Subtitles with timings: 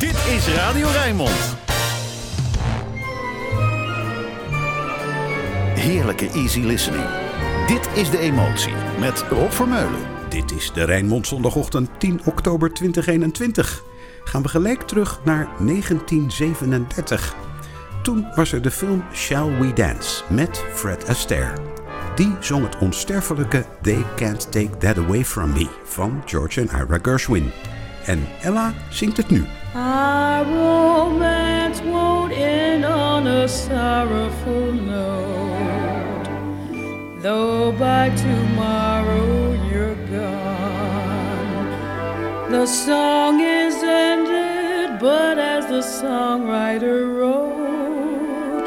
[0.00, 1.56] Dit is Radio Rijnmond.
[5.74, 7.04] Heerlijke easy listening.
[7.66, 10.00] Dit is de emotie met Rob Vermeulen.
[10.28, 13.82] Dit is de Rijnmond zondagochtend 10 oktober 2021.
[14.24, 17.34] Gaan we gelijk terug naar 1937.
[18.02, 21.52] Toen was er de film Shall We Dance met Fred Astaire.
[22.14, 26.98] Die zong het onsterfelijke They Can't Take That Away From Me van George en Ira
[27.02, 27.50] Gershwin.
[28.04, 29.46] En Ella zingt het nu.
[29.72, 36.24] Our romance won't end on a sorrowful note,
[37.22, 41.70] though by tomorrow you're gone.
[42.50, 48.64] The song is ended, but as the songwriter wrote,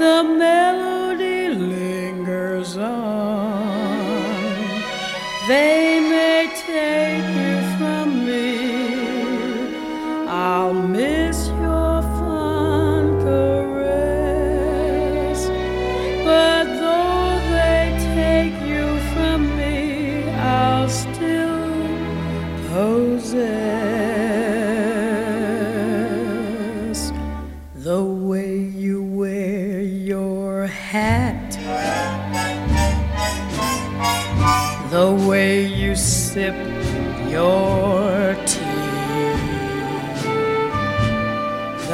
[0.00, 3.54] the melody lingers on.
[5.46, 6.03] They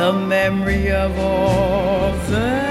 [0.00, 2.70] the memory of all that.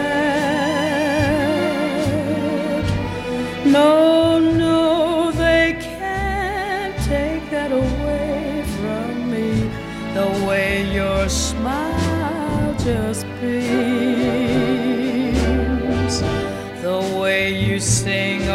[3.63, 9.52] No, no, they can't take that away from me.
[10.16, 13.75] The way your smile just beams,
[16.81, 18.48] the way you sing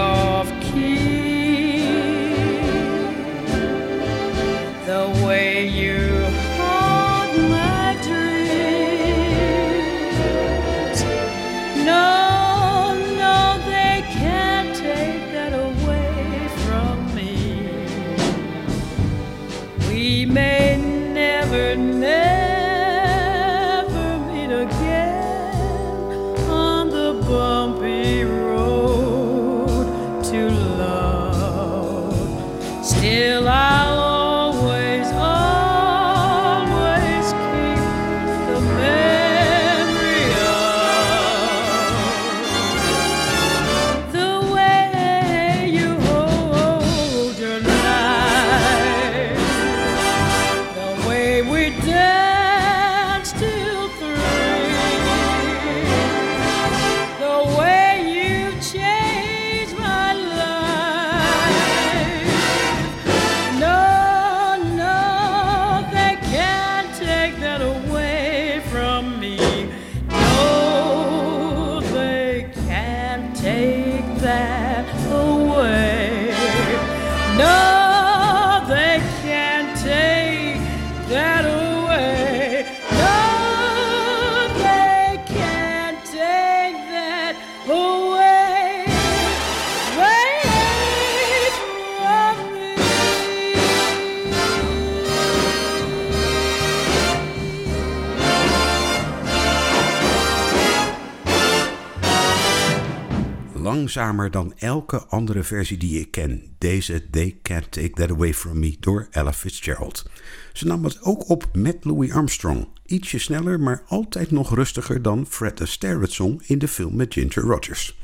[103.85, 106.43] Langzamer dan elke andere versie die ik ken.
[106.59, 110.05] Deze They Can't Take That Away From Me door Ella Fitzgerald.
[110.53, 112.69] Ze nam het ook op met Louis Armstrong.
[112.87, 117.99] Ietsje sneller, maar altijd nog rustiger dan Fred Astaire in de film met Ginger Rogers.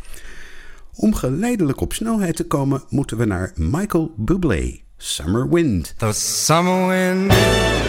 [0.94, 5.94] Om geleidelijk op snelheid te komen, moeten we naar Michael Bublé, Summer Wind.
[5.98, 7.32] The summer wind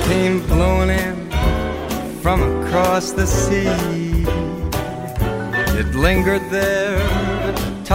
[0.08, 1.40] came blowing in
[2.22, 4.22] from across the sea.
[5.80, 7.21] It lingered there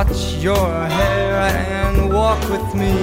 [0.04, 1.32] touch your hair
[1.80, 2.94] and walk with me.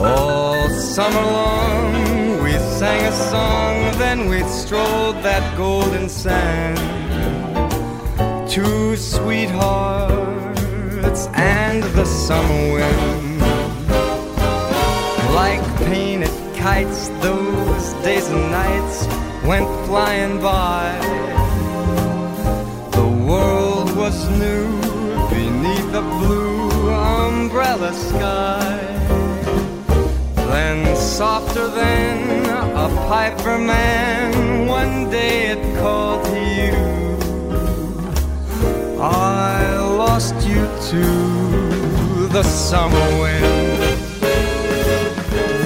[0.00, 6.76] All summer long we sang a song, then we strolled that golden sand.
[8.50, 9.68] Two sweethearts
[11.34, 13.40] and the summer wind.
[15.40, 19.06] Like painted kites, those days and nights
[19.46, 21.39] went flying by.
[24.10, 24.66] Was new
[25.30, 28.76] beneath the blue umbrella sky.
[30.34, 36.76] Then, softer than a piper man, one day it called to you.
[39.00, 41.04] I lost you to
[42.36, 43.78] the summer wind.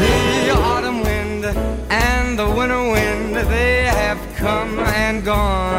[0.03, 1.47] The autumn wind
[1.89, 5.74] and the winter wind, they have come and gone.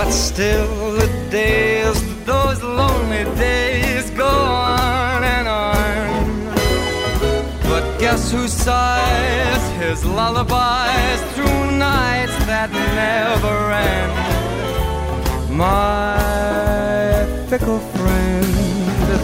[0.00, 6.54] But still the days, those lonely days go on and on.
[7.64, 14.12] But guess who sighs his lullabies through nights that never end?
[15.58, 18.46] My fickle friend,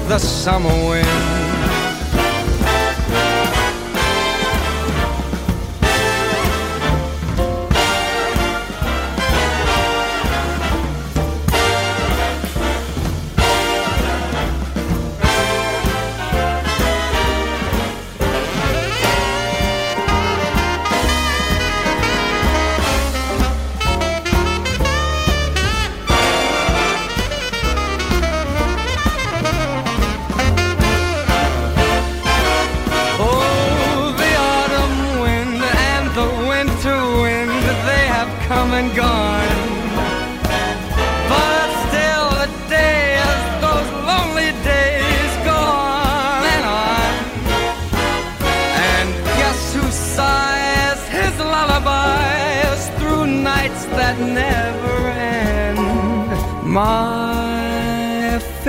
[0.09, 1.64] the summer wind.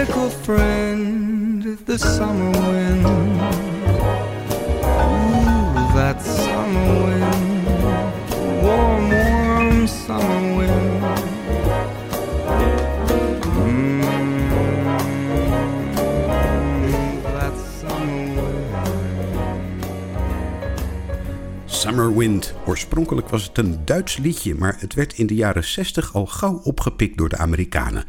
[0.06, 3.06] Fickle friend, the summer wind.
[4.86, 7.66] Ooh, that summer wind.
[8.63, 9.81] Warm, warm.
[9.81, 10.96] Mm, summer wind.
[21.66, 22.54] Summer Wind.
[22.66, 26.62] Oorspronkelijk was het een Duits liedje, maar het werd in de jaren 60 al gauw
[26.63, 28.06] opgepikt door de Amerikanen.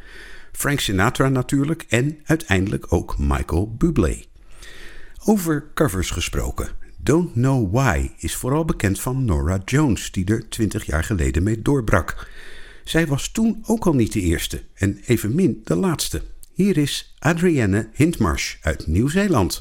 [0.56, 4.22] Frank Sinatra natuurlijk en uiteindelijk ook Michael Bublé.
[5.24, 6.68] Over covers gesproken.
[6.96, 11.62] Don't Know Why is vooral bekend van Nora Jones, die er 20 jaar geleden mee
[11.62, 12.28] doorbrak.
[12.84, 16.22] Zij was toen ook al niet de eerste en evenmin de laatste.
[16.52, 19.60] Hier is Adrienne Hintmarsh uit Nieuw-Zeeland.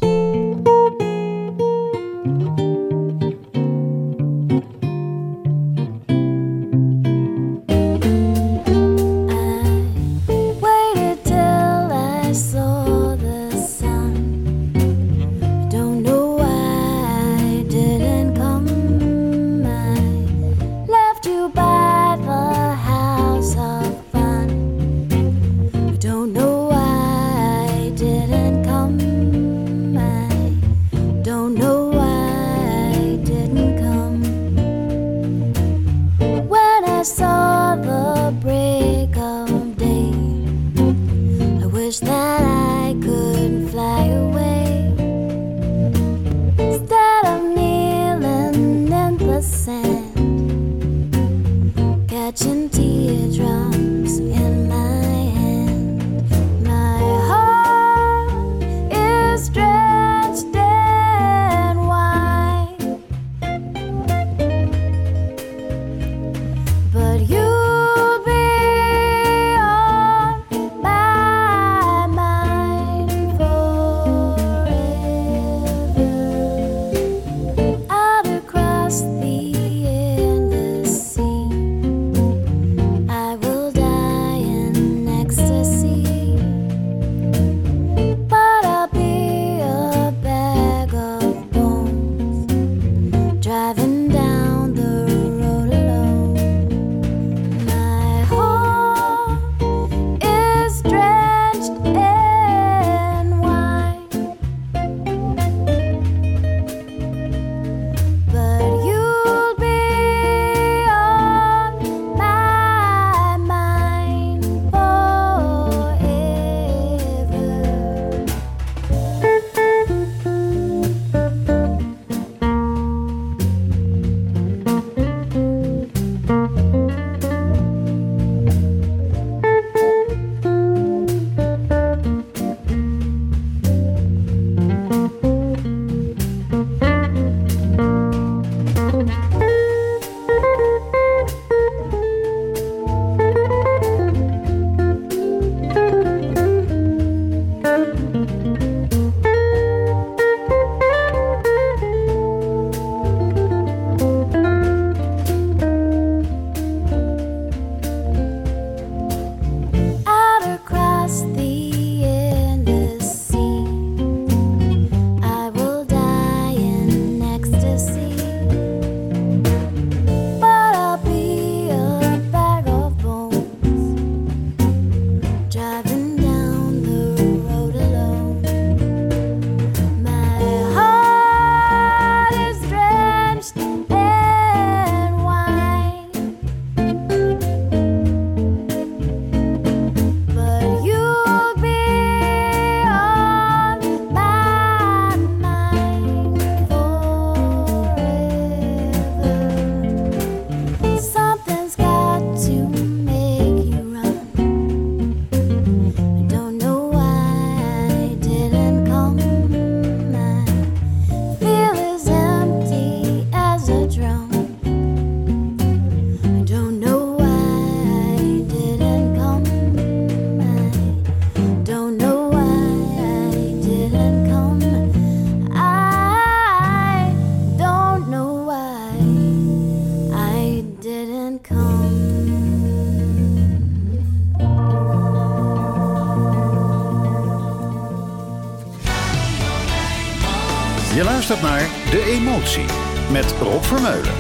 [243.76, 244.15] Vermeulen.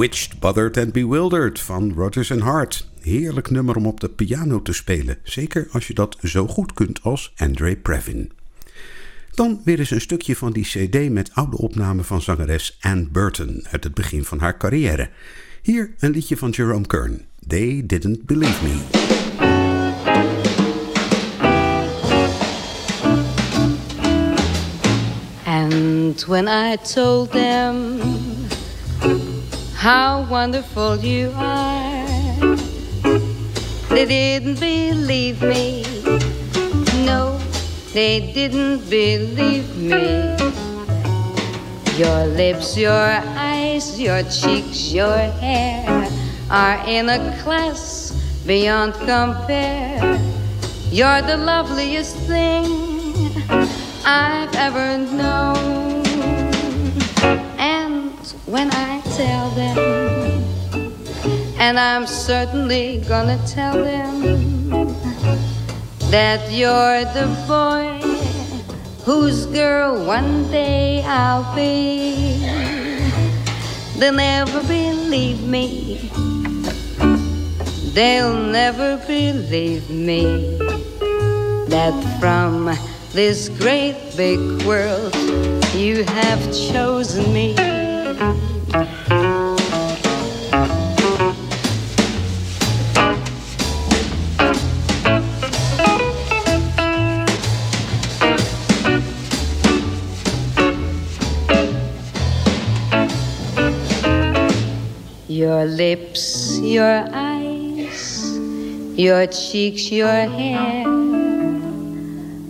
[0.00, 2.88] Bewitched, Bothered and Bewildered van Rodgers and Hart.
[3.00, 7.02] Heerlijk nummer om op de piano te spelen, zeker als je dat zo goed kunt
[7.02, 8.32] als Andre Previn.
[9.34, 13.66] Dan weer eens een stukje van die cd met oude opnamen van zangeres Anne Burton
[13.70, 15.08] uit het begin van haar carrière.
[15.62, 18.78] Hier een liedje van Jerome Kern, They Didn't Believe Me.
[25.44, 28.29] And when I told them
[29.80, 32.56] how wonderful you are.
[33.88, 35.84] They didn't believe me.
[37.06, 37.40] No,
[37.94, 40.36] they didn't believe me.
[41.96, 46.10] Your lips, your eyes, your cheeks, your hair
[46.50, 48.12] are in a class
[48.46, 50.20] beyond compare.
[50.90, 52.66] You're the loveliest thing
[54.04, 56.04] I've ever known.
[57.56, 58.12] And
[58.44, 58.99] when I
[59.54, 59.78] them,
[61.58, 64.46] and I'm certainly gonna tell them
[66.10, 68.00] that you're the boy
[69.04, 72.40] whose girl one day I'll be.
[73.98, 76.10] They'll never believe me.
[77.92, 80.56] They'll never believe me
[81.68, 82.74] that from
[83.12, 85.14] this great big world
[85.74, 87.54] you have chosen me.
[88.70, 88.78] Your
[105.64, 108.38] lips, your eyes,
[108.96, 110.86] your cheeks, your hair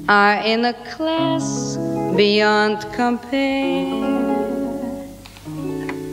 [0.07, 1.79] are in a class
[2.15, 4.20] beyond compare.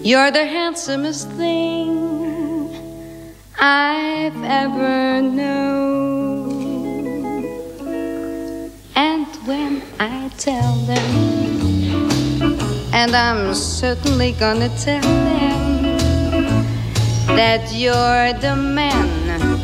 [0.09, 2.71] You're the handsomest thing
[3.59, 6.63] I've ever known.
[8.95, 11.11] And when I tell them,
[12.93, 15.83] and I'm certainly gonna tell them
[17.35, 19.59] that you're the man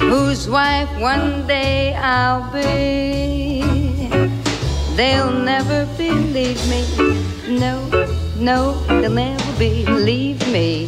[0.00, 3.60] whose wife one day I'll be.
[4.96, 6.86] They'll never believe me.
[7.60, 7.86] No,
[8.38, 10.86] no, they'll never believe me.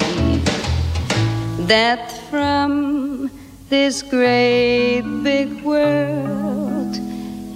[1.66, 3.30] That from
[3.68, 6.96] this great big world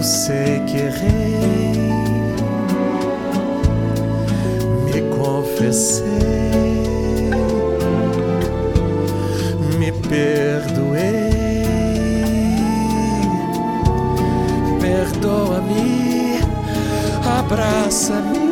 [0.02, 1.76] Eu sei que errei,
[4.84, 6.08] me confessei,
[9.78, 11.30] me perdoei.
[14.80, 16.40] Perdoa-me,
[17.38, 18.51] abraça-me.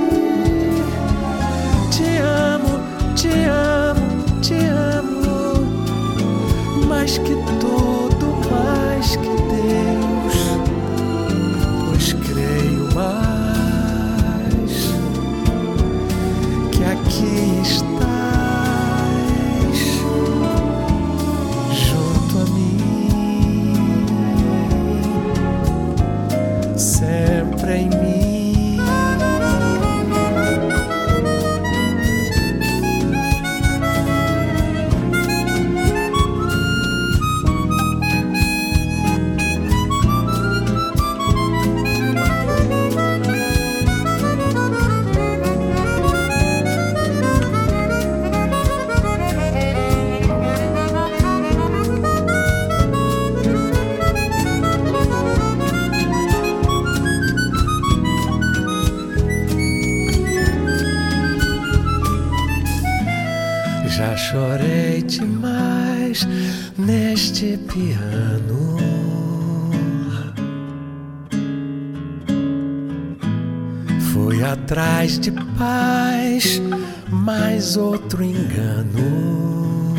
[74.50, 76.62] Atrás de paz,
[77.10, 79.96] mais outro engano.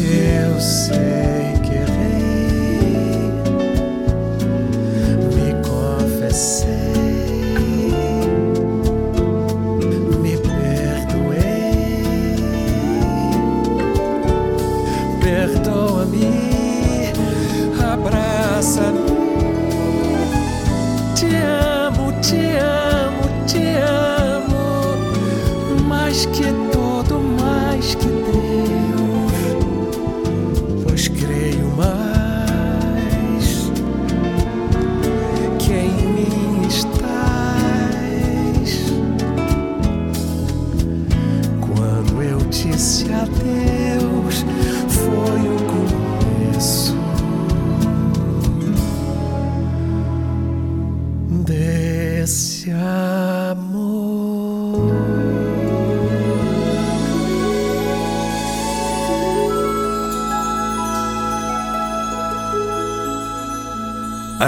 [0.00, 1.29] Eu sei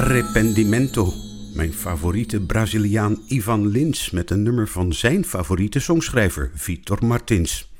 [0.02, 1.12] Arrependimento.
[1.54, 7.72] Mijn favoriete Braziliaan Ivan Lins met een nummer van zijn favoriete songschrijver Vitor Martins.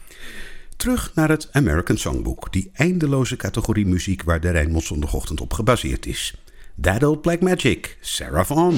[0.76, 6.06] Terug naar het American Songbook, die eindeloze categorie muziek waar de Rijnmond zondagochtend op gebaseerd
[6.06, 6.34] is.
[6.80, 8.74] That Old Black Magic, Sarah Vaughan.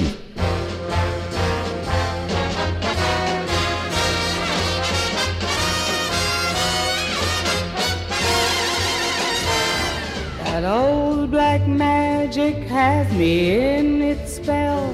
[11.55, 14.91] Black magic has me in its spell.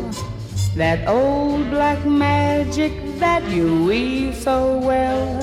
[0.75, 5.39] That old black magic that you weave so well.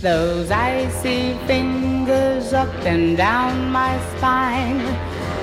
[0.00, 4.78] Those icy fingers up and down my spine.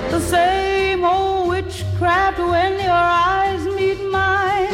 [0.10, 3.06] The same old witchcraft when your
[3.38, 4.73] eyes meet mine.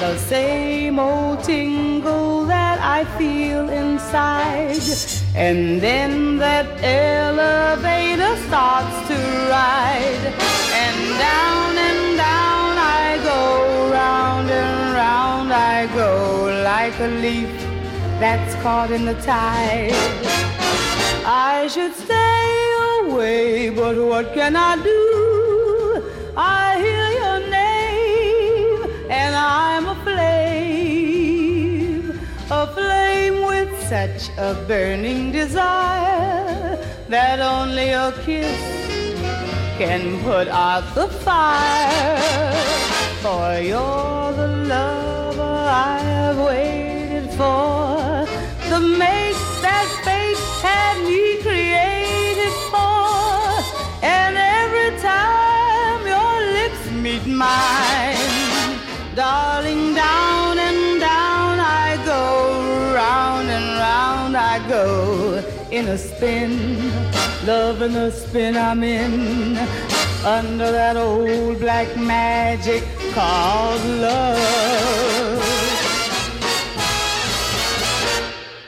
[0.00, 5.19] The same old tingle that I feel inside.
[5.34, 9.14] And then that elevator starts to
[9.48, 10.24] ride.
[10.82, 17.48] And down and down I go, round and round I go, like a leaf
[18.18, 19.94] that's caught in the tide.
[21.24, 25.00] I should stay away, but what can I do?
[33.90, 38.60] Such a burning desire that only a kiss
[39.78, 42.52] can put out the fire.
[43.20, 48.28] For you're the lover I have waited for,
[48.70, 51.99] the mate that fate had me created
[65.80, 66.52] in a spin,
[67.46, 69.56] loving the spin I'm in
[70.26, 74.38] under that old black magic called love.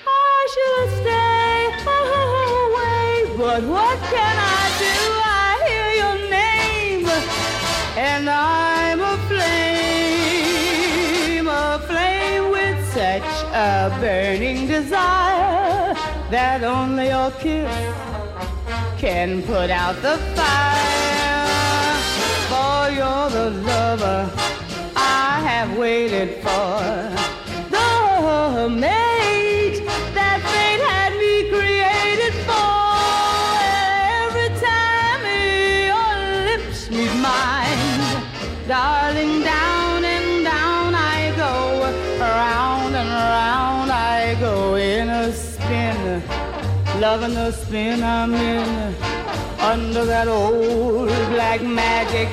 [0.06, 1.58] Oh, I should stay
[2.00, 4.96] away, but what can I do?
[5.44, 7.04] I hear your name,
[8.10, 10.08] and I'm aflame,
[11.46, 15.41] aflame with such a burning desire
[16.32, 17.68] that only your kiss
[18.98, 21.44] can put out the fire.
[22.48, 24.30] For you're the lover
[24.96, 26.80] I have waited for,
[27.70, 29.84] the mate
[30.16, 32.80] that fate had me created for.
[34.24, 35.22] Every time
[35.92, 36.12] your
[36.48, 38.24] lips meet mine,
[38.66, 39.71] darling, down
[47.02, 48.94] loving the spin I'm in
[49.58, 52.28] under that old black magic.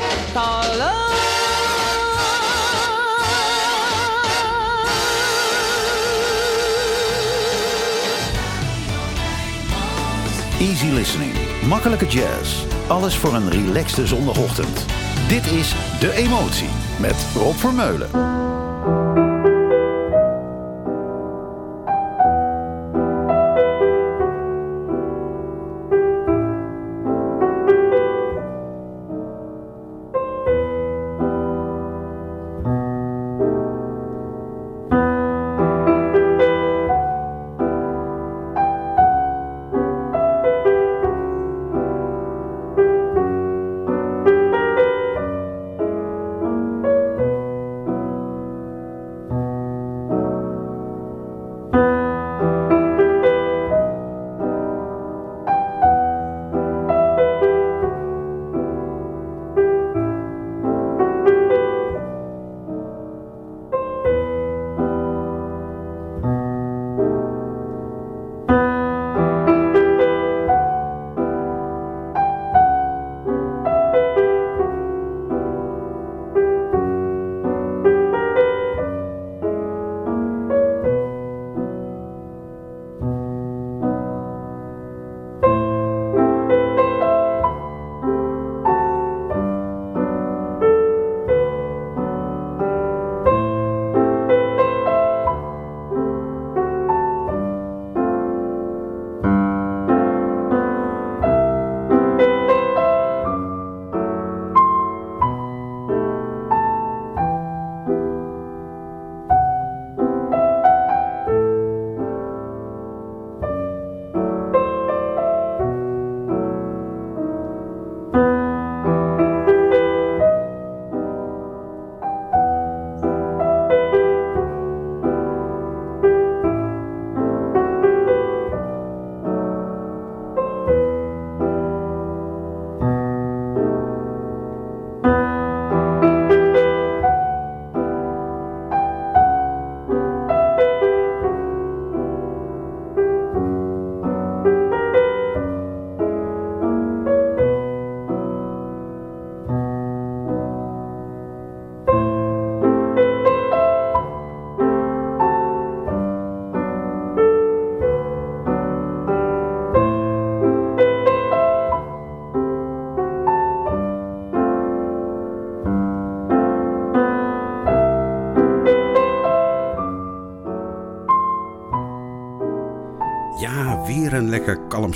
[10.60, 11.34] Easy listening.
[11.67, 12.63] Makkelijke jazz.
[12.88, 14.86] Alles voor een relaxte zondagochtend.
[15.27, 18.49] Dit is De Emotie met Rob Vermeulen.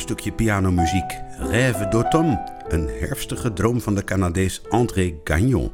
[0.03, 1.11] Stukje pianomuziek.
[1.39, 5.71] Rêve d'automne, een herfstige droom van de Canadees André Gagnon.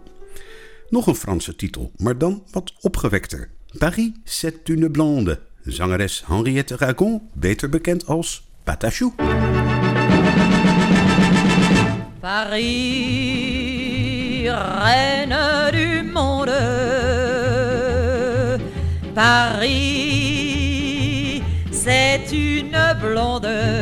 [0.89, 3.49] Nog een Franse titel, maar dan wat opgewekter.
[3.77, 5.39] Paris, c'est une blonde.
[5.63, 9.13] Zangeres Henriette Ragon, beter bekend als Patachou.
[12.19, 12.59] Paris,
[14.49, 16.59] reine du monde.
[19.13, 20.19] Paris,
[21.71, 23.78] c'est une blonde.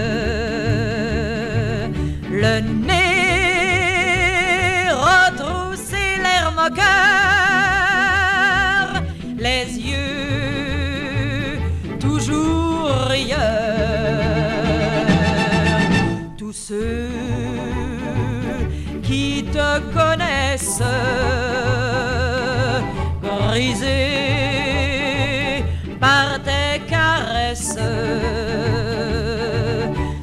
[26.00, 27.80] Par tes caresses,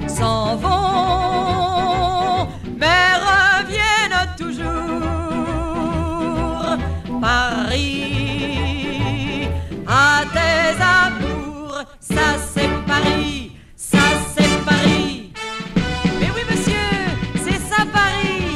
[0.07, 2.47] s'en vont,
[2.79, 4.69] mais reviennent toujours.
[7.21, 7.89] Paris,
[9.89, 14.05] à tes amours, ça c'est Paris, ça
[14.37, 15.33] c'est Paris.
[16.21, 16.91] Mais oui, monsieur,
[17.45, 18.47] c'est ça Paris.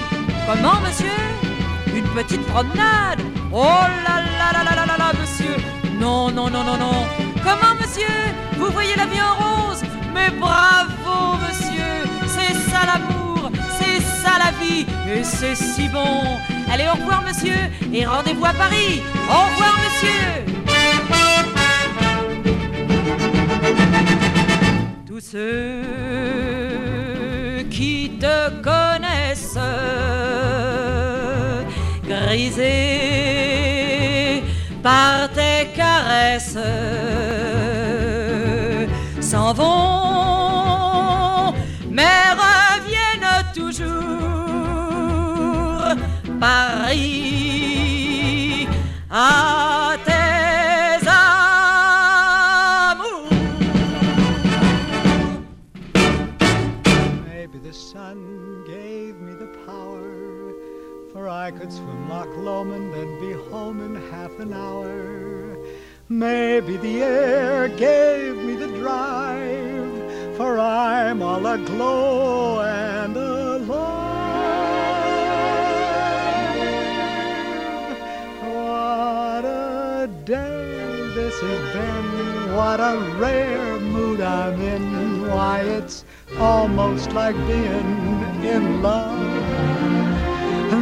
[0.46, 1.20] Comment, monsieur?
[1.96, 3.20] Une petite promenade?
[3.52, 4.07] Oh là
[6.28, 7.06] Non, non, non, non, non.
[7.42, 8.06] Comment, monsieur
[8.58, 9.82] Vous voyez la vie en rose?
[10.12, 16.38] Mais bravo, monsieur C'est ça l'amour, c'est ça la vie, et c'est si bon.
[16.70, 19.02] Allez, au revoir, monsieur, et rendez-vous à Paris.
[19.30, 20.44] Au revoir, monsieur.
[25.06, 25.82] Tous ceux
[27.70, 29.56] qui te connaissent,
[32.06, 33.08] grisés
[34.82, 35.47] par tes
[39.20, 41.52] s'en vont,
[41.90, 43.88] mais reviennent toujours.
[46.40, 47.48] Paris
[66.60, 73.78] Maybe the air gave me the drive, for I'm all aglow and alive.
[78.42, 85.28] What a day this has been, what a rare mood I'm in.
[85.28, 86.04] Why, it's
[86.40, 89.20] almost like being in love.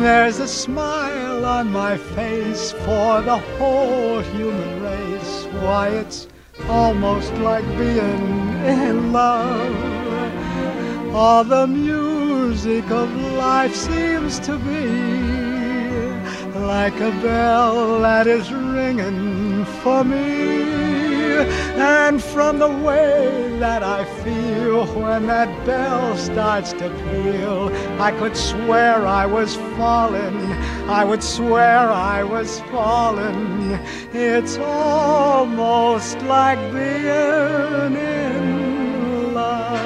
[0.00, 1.15] There's a smile
[1.46, 5.44] on my face for the whole human race.
[5.62, 6.26] Why, it's
[6.68, 11.14] almost like being in love.
[11.14, 14.88] All the music of life seems to be
[16.59, 20.55] like a bell that is ringing for me.
[21.37, 27.70] And from the way that I feel when that bell starts to peal,
[28.01, 30.53] I could swear I was falling.
[30.88, 33.79] I would swear I was falling.
[34.12, 39.81] It's almost like being in love.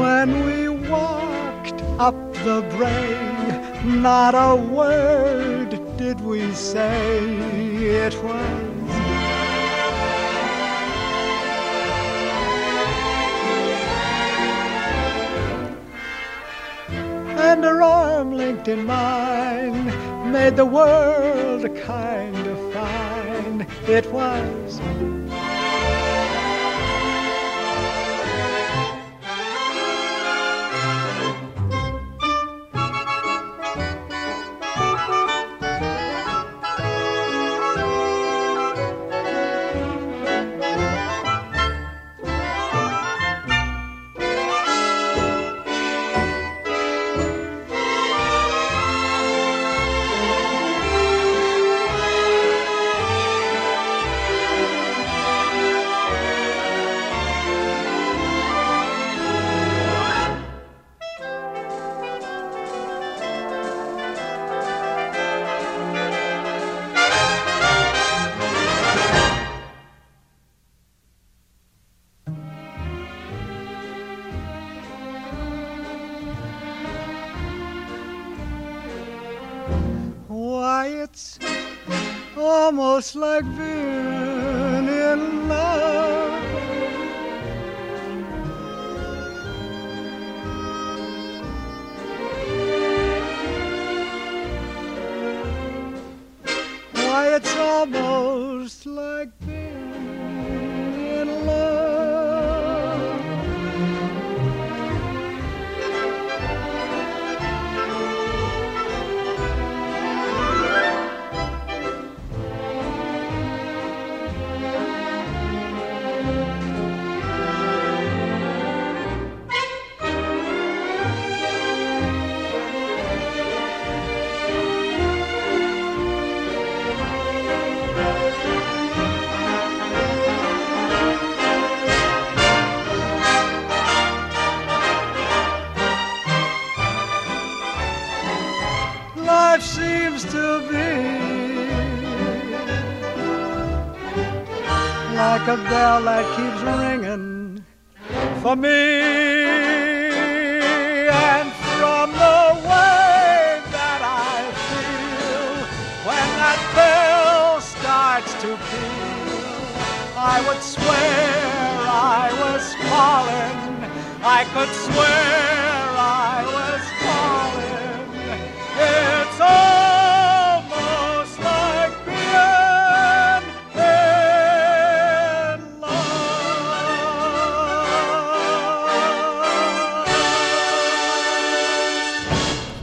[0.00, 5.59] When we walked up the brae, not a word
[6.10, 7.20] did we say.
[8.06, 8.50] It was
[17.38, 19.84] and her arm linked in mine
[20.32, 23.66] made the world kind of fine.
[23.86, 24.80] It was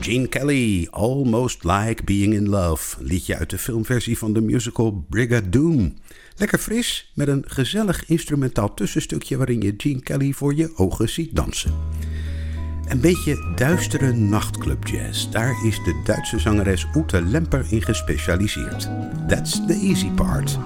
[0.08, 2.96] Gene Kelly, Almost Like Being in Love.
[3.04, 5.98] Liedje uit de filmversie van de musical Brigadoon.
[6.36, 11.36] Lekker fris, met een gezellig instrumentaal tussenstukje waarin je Gene Kelly voor je ogen ziet
[11.36, 11.72] dansen.
[12.86, 15.28] Een beetje duistere nachtclub jazz.
[15.28, 18.88] Daar is de Duitse zangeres Ute Lemper in gespecialiseerd.
[19.28, 20.58] That's the easy part.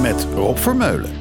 [0.00, 1.13] Met Rob Vermeulen.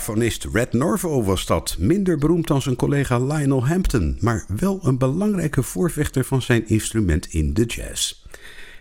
[0.00, 1.76] Vibrafonist Red Norvo was dat.
[1.78, 7.26] Minder beroemd dan zijn collega Lionel Hampton, maar wel een belangrijke voorvechter van zijn instrument
[7.26, 8.24] in de jazz.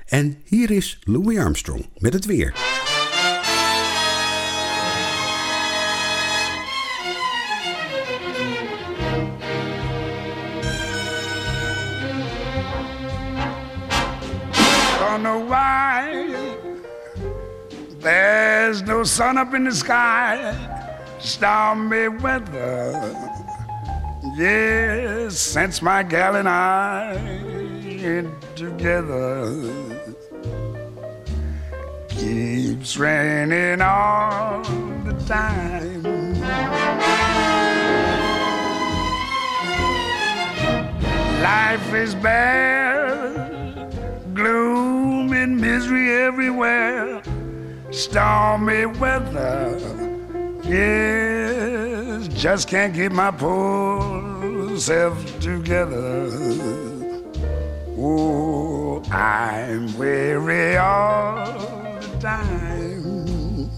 [0.06, 2.54] En hier is Louis Armstrong met het weer.
[15.00, 16.26] Don't know why
[18.00, 20.78] there's no sun up in the sky.
[21.30, 23.16] Stormy weather.
[24.36, 27.14] Yes, since my gal and I
[28.56, 29.54] together.
[32.10, 34.64] Keeps raining all
[35.06, 36.34] the time.
[41.44, 43.94] Life is bad,
[44.34, 47.22] gloom and misery everywhere,
[47.92, 50.09] stormy weather.
[50.70, 56.30] Yes, just can't get my poor self together.
[57.98, 63.70] Oh, I'm weary all the time.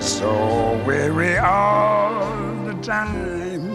[0.00, 3.68] So weary all the time.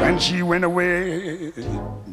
[0.00, 1.50] When she went away,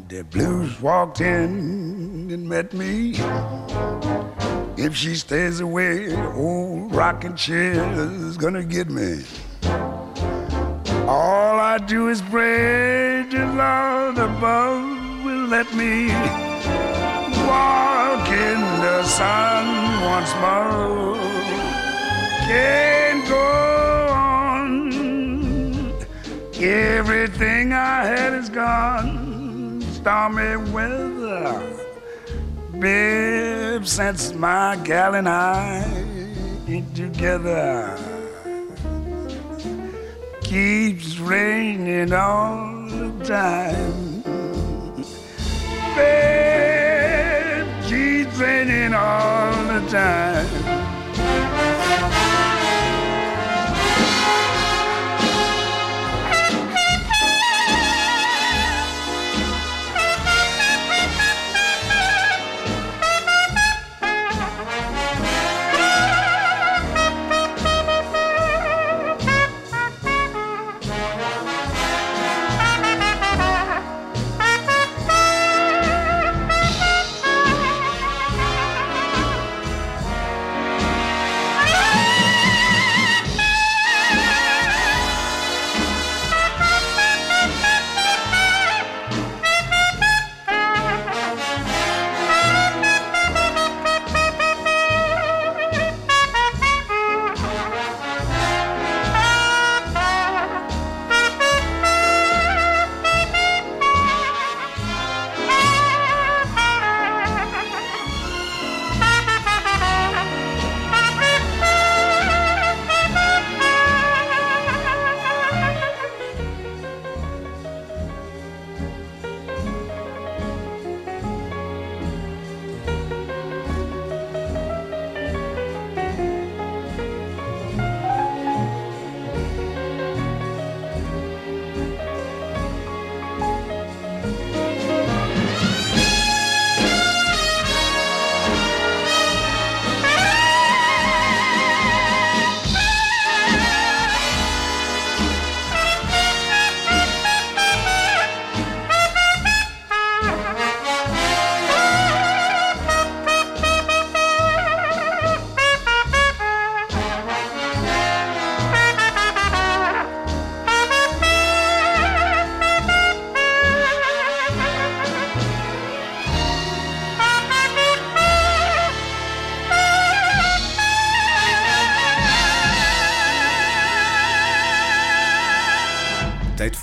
[0.08, 1.93] the blues walked in
[2.34, 3.14] and met me.
[4.76, 9.22] If she stays away, old rocking chair's gonna get me.
[11.06, 16.08] All I do is pray the Lord above will let me
[17.46, 19.64] walk in the sun
[20.14, 21.16] once more.
[22.48, 24.64] Can't go on.
[26.60, 29.80] Everything I had is gone.
[29.92, 31.83] Stormy weather.
[32.80, 35.84] Babe, since my gal and I
[36.68, 37.96] ain't together.
[40.42, 44.22] Keeps raining all the time.
[45.96, 50.83] Babe, keeps raining all the time.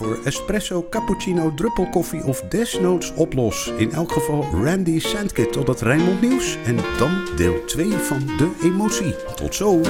[0.01, 3.73] Voor espresso, cappuccino, druppelkoffie of desnoods oplos.
[3.77, 8.51] In elk geval Randy Sandkit tot het Rijnmond Nieuws en dan deel 2 van De
[8.61, 9.15] Emotie.
[9.35, 9.81] Tot zo!